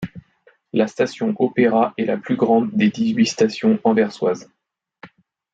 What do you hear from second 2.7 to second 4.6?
des dix-huit stations anversoises.